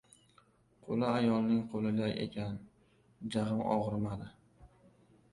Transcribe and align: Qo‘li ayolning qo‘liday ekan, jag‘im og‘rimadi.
Qo‘li 0.85 1.03
ayolning 1.17 1.59
qo‘liday 1.73 2.15
ekan, 2.23 2.57
jag‘im 3.35 3.61
og‘rimadi. 3.75 4.31